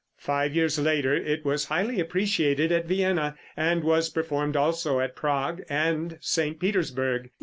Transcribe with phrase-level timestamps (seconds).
[0.17, 5.61] Five years later it was highly appreciated at Vienna, and was performed also at Prague
[5.69, 6.59] and St.
[6.59, 7.29] Petersburg.